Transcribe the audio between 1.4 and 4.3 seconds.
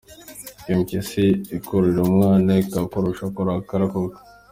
ikurira umwana ikakurusha kurakara koko!